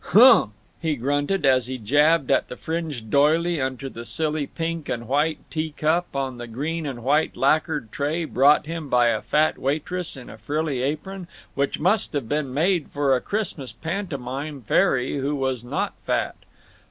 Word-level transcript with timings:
"Hungh!" 0.15 0.49
he 0.81 0.95
grunted, 0.95 1.45
as 1.45 1.67
he 1.67 1.77
jabbed 1.77 2.31
at 2.31 2.47
the 2.47 2.55
fringed 2.57 3.11
doily 3.11 3.61
under 3.61 3.87
the 3.87 4.03
silly 4.03 4.47
pink 4.47 4.89
and 4.89 5.07
white 5.07 5.37
tea 5.51 5.75
cup 5.77 6.15
on 6.15 6.39
the 6.39 6.47
green 6.47 6.87
and 6.87 7.03
white 7.03 7.37
lacquered 7.37 7.91
tray 7.91 8.25
brought 8.25 8.65
him 8.65 8.89
by 8.89 9.09
a 9.09 9.21
fat 9.21 9.59
waitress 9.59 10.17
in 10.17 10.27
a 10.27 10.39
frilly 10.39 10.81
apron 10.81 11.27
which 11.53 11.77
must 11.79 12.13
have 12.13 12.27
been 12.27 12.51
made 12.51 12.89
for 12.89 13.15
a 13.15 13.21
Christmas 13.21 13.73
pantomime 13.73 14.61
fairy 14.63 15.19
who 15.19 15.35
was 15.35 15.63
not 15.63 15.93
fat. 16.07 16.35